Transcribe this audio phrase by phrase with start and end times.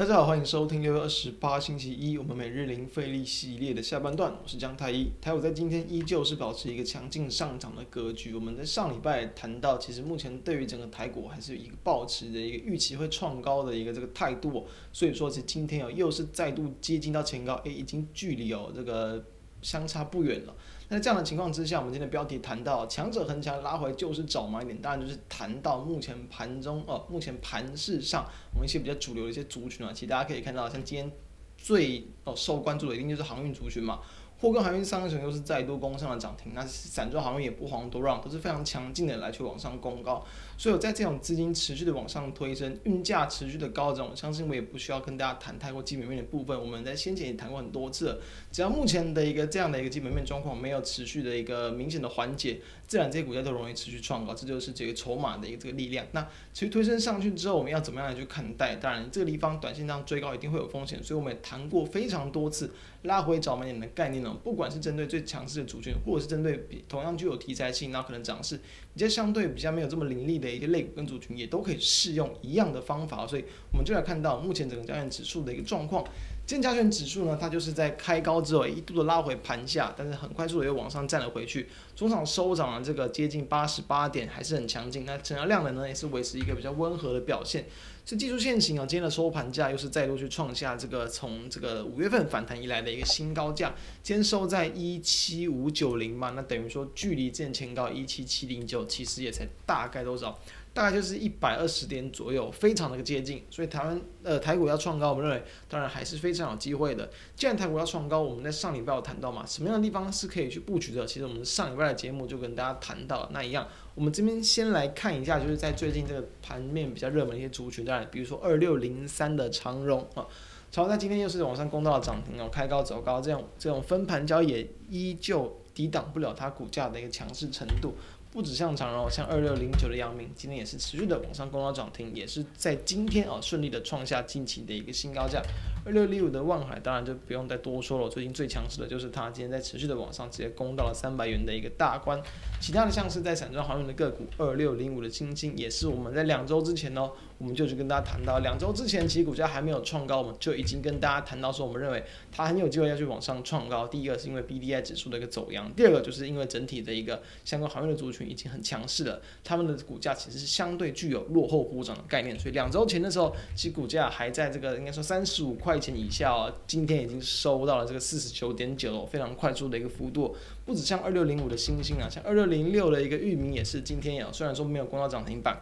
[0.00, 4.32] 大家好，欢迎收听六月二十八星期一，我们每日零费力系列的下半段。
[4.42, 8.34] 我是江太一，台股在今天依旧是保持一个强劲上涨的格局。
[8.34, 14.66] 我们在上礼拜谈到，其实目前对于整个台股还是一个抱持的一个预期会创高的一个这个态度。
[14.90, 19.22] 所以说，是今天哦，又是再度接近到前高，诶，已经距离哦这个
[19.60, 20.56] 相差不远了。
[20.92, 31.12] 那这样的情况之下，我们今天标题谈到强者恒强拉回就是找买点，当然就是谈到目前盘中哦，目前盘市上我们一些比较主流的一些族群啊，其实大家可以看到，像今天
[31.56, 34.00] 最哦受关注的一定就是航运族群嘛。
[34.40, 40.24] 货柜航运上程又是再度攻上了涨停，那散装航运也不遑多让，都是非常强劲的来去往上攻高。
[40.56, 46.58] 所以在这种资金持续的往上推升，运价持续的高涨，我相信我也不需要跟大家谈太过基本面的部分。
[46.58, 48.18] 我们在先前也谈过很多次，
[48.50, 56.04] 只要目前的一个这样的一个基本面状况没有持续的一个明显的缓解，自然这些股价都容易持续创高，这就是这个筹码的一个这个力量。
[56.10, 58.74] 那其实推升上去之后，我们要怎么样来去看待？
[58.74, 62.68] 当然这个地方短线上追高一定会有风险，所以我们也谈过非常多次
[63.02, 64.36] 拉回找买点的概念呢。
[64.42, 68.56] 不管是针对最强势的主权，或者是针对比同样具有题材性，那可能涨势
[68.92, 73.24] 比较相对比较没有这么凌厉的一些类股跟族群，也都可以适用一样的方法。
[73.24, 76.04] 所以我们就来看到目前整个交易指数的一个状况。
[76.50, 81.68] 今天加权指数呢，它就是在开高之后一度的拉回盘下，但是很快速的又往上站了回去。
[81.94, 85.04] 中场收涨了这个接近八十八点，还是很强劲。
[85.04, 87.66] 那成交量呢，也是维持一个比较温和的表现。
[88.04, 100.36] 是技术线型啊，今天的收盘价又是再度去创下这个从这个五月份反弹以来的一个新高价，今天收在一七五九零嘛，那等于说距离之前前高一七七零九，其实也才大概多少？
[100.72, 103.44] 大概就是一百二十点左右，非常的接近。
[103.50, 107.10] 所以台湾呃台股要创高，我们认为当然还是非常有机会的。
[107.34, 111.04] 既然台股要创高，我们在上礼拜有谈到嘛，什么样的地方是可以去布局的？
[111.04, 113.66] 其实我们上礼拜的节目就跟大家谈到了那一样。
[113.96, 120.24] 我们这边先来看一下，就是在最近这个盘面比较热门的一些族群，当然比如说二六零三的长荣啊，
[120.70, 127.94] 长荣在今天又是往上攻到了涨停哦，开高走高，这样这种分盘交易也依旧抵挡不了它股价的一个强势程度。
[128.32, 135.42] 不止像长荣，像二六零九的阳明，今天也是持续的往上攻到涨停，也是在今天啊顺利的创下近期的一个新高价。
[135.84, 142.22] 二六零五的万海，当然就不用再多说了，最近最强势的就是它，今天在持续的往上直接攻到了三百元的一个大关。
[142.60, 153.88] 其他的像是在散装航运的个股，二六零五的欣兴，也是我们在两周之前呢，我们就去跟大家谈到，两周之前其实股价还没有创高，我们就已经跟大家谈到说，我们认为它很有机会要去往上创高。
[153.88, 170.36] 第一个是因为 BDI 指数的一个走扬，第二个就是因为整体的一个相关航运的族群已经很强势了，他们的股价其实是相对具有落后补涨的概念，所以两周前的时候，其股价还在这个应该说三十五块钱以下哦，今天已经收到了这个四十九点九，非常快速的一个幅度。
[170.64, 175.58] 不止像二六零五的欣兴啊，像二六零六的一个域名也是今天有虽然说没有攻到涨停板。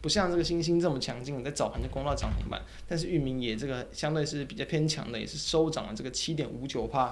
[0.00, 7.10] 不像这个星星这么强劲，在早盘就攻到涨停板，但是域名也这个相对是比较偏强的，也是收涨了这个七点五九趴。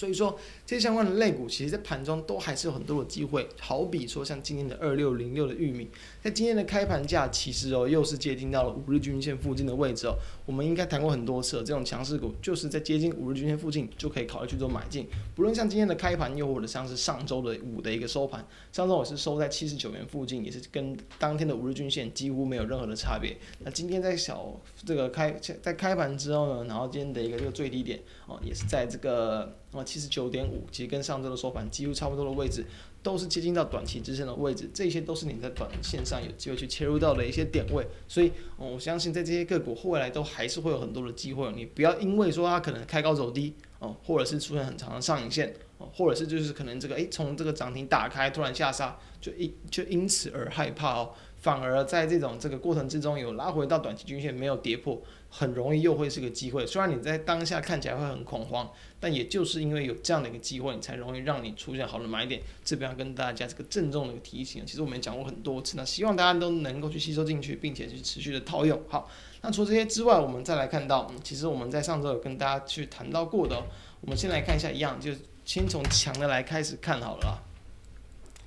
[0.00, 0.34] 所以说，
[0.64, 3.46] 这些相关的类股，其实，在盘中都还是有很多的机会。
[3.60, 5.90] 好比说，像今天的二六零六的玉米，
[6.22, 10.14] 在今天的开盘价，其实哦，又是接近到了五日均线附近的位置哦。
[10.46, 15.06] 我们应该谈过很多次，这种强势股，就是在接近五日均线附近，就可以考虑去做买进。
[15.34, 23.36] 不论像今天的开盘，又或者像是上周的五的一个收盘，上周我是收在七十九元附近，也是跟当天的五日均线几乎没有任何的差别。
[23.58, 25.30] 那今天在小这个开
[25.60, 29.54] 在开盘之后呢，然后今天的一个这个最低点哦，也是在这个。
[29.72, 32.64] 哦七十九点五，其实跟上周的收盘几乎差不多的位置，
[33.02, 51.10] 都是接近到短期支撑的位置，这些都是你在短线上有机会去切入到的一些点位，所以，我相信在这些个股未来都还是会有很多的机会，你不要因为说它可能开高走低哦，或者是出现很长的上影线哦，或者是就是可能这个诶从这个涨停打开突然下杀，就因就因此而害怕哦。
[51.40, 56.66] 反而在这种这个过程之中，有拉回到短期均线没有跌破，很容易又会是个机会。
[56.66, 58.70] 虽然你在当下看起来会很恐慌，
[59.00, 62.42] 但也就是因为有这样的一个机会，你才容易让你出现好的买点。
[62.62, 68.78] 这边要跟大家这个郑重的一个提醒，其实我们也讲过很多次，那希望大家都能够去吸收进去，并且去持续的套用。
[68.86, 69.10] 好，
[69.40, 73.56] 那除这些之外，我们再来看到，其实我们在上周有跟大家去谈到过的，
[74.02, 75.10] 我们先来看一下一样，就
[75.46, 77.42] 先从强的来开始看好了。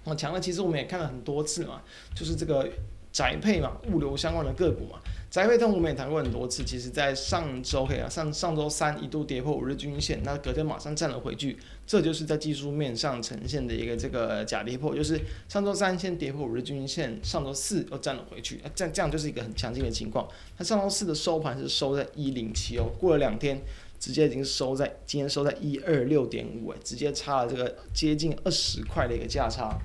[0.04, 1.82] 哦，强的其实我们也看了很多次嘛，
[2.14, 2.68] 就是这个
[3.12, 5.00] 宅配嘛，物流相关的个股嘛。
[5.30, 11.58] 宅配通我们也谈过很多次，其实在上周可以啊，上上周三一度跌破五日均线，那隔天马上站了回去，
[11.88, 15.20] 这就是在技术面上呈现的一个这个假跌破，就是
[15.50, 20.28] 上周三先跌破五日均线，上周四又站了回去，那这样这样就是一个很强劲的情况。
[20.58, 23.62] 那上周四的收盘是收在一零七哦，过了两天。
[24.00, 29.80] 直接已经收在今天收在一二六点五哎，直接差了这个接近二十块的一个价差，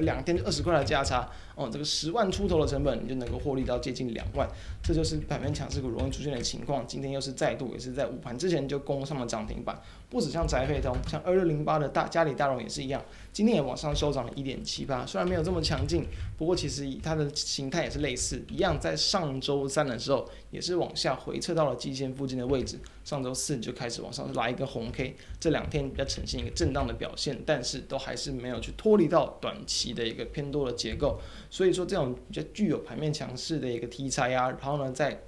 [0.00, 4.48] 两天就二十块的价差哦，这个十万出头的成本，你就能够获利到接近两万，
[4.84, 6.86] 这就是盘面强势股容易出现的情况。
[6.86, 13.02] 今天又是再度也是在午盘之前就攻上了涨停板，不止像宅配通，像二六零八的大家里大荣也是一样，
[13.32, 16.04] 今天也往上收涨了一点七八，虽然没有这么强劲，
[16.36, 35.20] 不过其实它的形态也是类似，一样在上周三的时候也是往下回撤到了季线附近的位置，上周四就开始往上拉一个红 K，这两天比较呈现一个震荡的表现，但是都还是没有去脱离到短期的一个偏多的结构，所以说这种比较具有盘面强势的一个题材啊，然后后呢在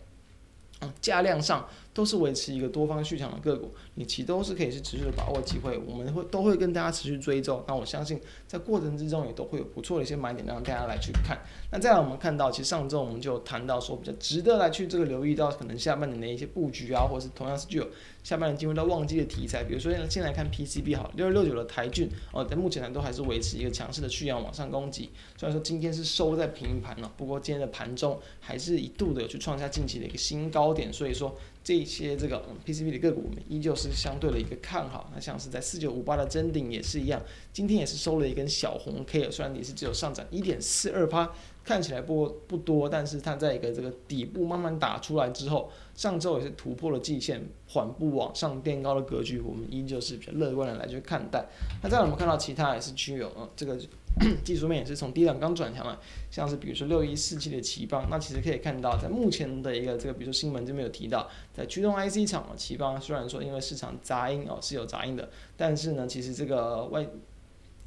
[0.81, 1.67] 嗯价量上。
[1.97, 7.65] 都是维持一个多方续强的个股，你其都是可以是持续的把握机会，我们会都会跟大家持续追踪。
[7.67, 11.39] 那我相信在过程之中也都会有不错的一些买点让大家来去看。
[11.73, 17.89] 那再来我们看到，其实上周我们就谈到说比较值得来去这个留意到可能下半年的一些布局啊，或者是同样是具有
[18.23, 25.09] 下半年进入到旺季的题材，比如说先来看 PCB 好，六六九的台郡哦，在目前呢都还是维持一个强势的续阳往上攻击。
[25.39, 31.35] 虽然说今天是收在平盘了，不过今天的盘中还是一度的有去创下近期的一个新高点，所以说。
[31.67, 35.11] 这些这个 PCB 的个股，我们依旧是相对的一个看好。
[35.13, 37.21] 那像是在四九五八的臻鼎也是一样，
[37.53, 41.35] 今天也是收了一根小红 K，虽然也是只有上涨一点四二八，
[41.67, 51.45] 看起来不不多，但是它在一个这个底部慢慢打出来之后，上周也是突破了季线，缓步往上垫高的格局，我们依旧是比较乐观的来去看待。
[51.83, 53.79] 那再我们看到其他也是具有呃这个。
[54.43, 67.07] 技术面也是从低档刚转强了，像是比如说六一四七的頎邦，那其实可以看到，在目前的一个这个，比如说新闻这边有提到，在驱动 IC 厂啊，頎邦虽然说因为市场杂音哦是有杂音的，但是呢，其实这个外。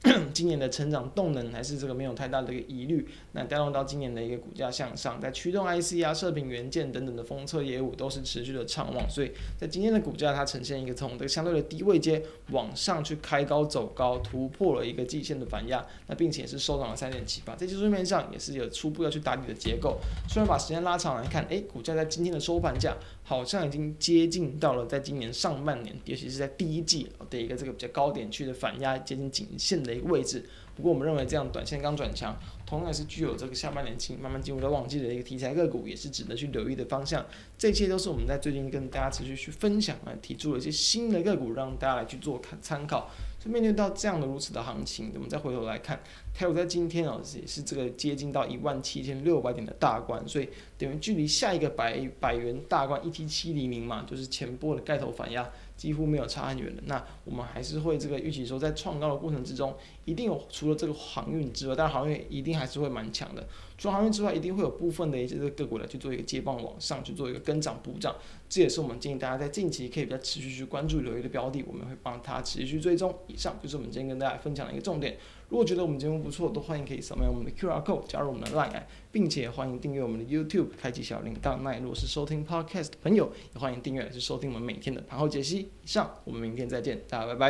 [0.33, 19.99] 今年的成长动能还是这个没有太大的一个疑虑，那带动到今年的一个股价向上，在驱动 IC 啊、射频元件等等的封测业务都是持续的畅旺，所以在今天的股价它呈现一个从这个相对的低位阶往上去开高走高，突破了一个季线的反压，那并且是收涨了三点七八，在技术面上也是有初步要去打底的结构。
[20.29, 29.88] 虽然把时间拉长来看，诶，股价在今天的收盘价好像已经接近到了在今年上半年，尤其是在第一季的一个这个比较高点区的反压接近颈线的。
[29.89, 37.25] 的一个位置，不过我们认为这样短线刚转强，同样是具有这个下半年进慢慢进入到旺季的一个题材个股，也是值得去留意的方向。
[37.57, 43.09] 这些都是我们在最近跟大家持续去分享啊，提出了一些新的个股，让大家来去做看参考。
[43.41, 45.97] 所以面对到这样的如此的行情，我们再回头来看，
[46.33, 55.49] 台股在今天哦，也是这个接近到一万七千六百点的大关，所以等于距离下一个百百元大关一七七零零嘛，就是前波的盖头反压。
[55.79, 59.73] 几乎没有差很远的，那我们还是会这个预期说，在创高的过程之中，
[60.03, 63.47] 一定有除了这个航运之外，但航运一定还是会蛮强的。
[63.77, 68.13] 除了航运之外，一定会有部分的一些个个股来去做一个接棒往上去做一个跟涨补涨，
[68.49, 73.15] 这也是我们建议大家在近期可以比较持续去关注留意的标的，我们会帮它持续追踪。
[73.27, 75.15] 以上就是我们今天跟大家分享的一个重点。
[75.49, 81.59] 如果觉得我们节目不错，都欢迎可以扫描我们的 QR code 加入我们的 Line，并且欢迎订阅我们的 YouTube，开启小铃铛。
[81.61, 85.69] 那如果是收听 Podcast 的朋友，也欢迎订阅，是收听我们每天的盘后解析。
[85.83, 87.47] 以上，我们明天再见，大家拜拜。